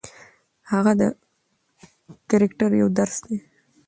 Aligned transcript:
د 0.03 0.03
هغه 0.71 0.93
کرکټر 2.29 2.71
یو 2.81 2.87
درس 2.97 3.15
دی. 3.27 3.37